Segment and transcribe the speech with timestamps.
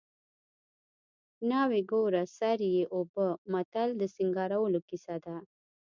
[1.49, 5.35] ناوې ګوره سر یې اوبه متل د سینګارولو کیسه ده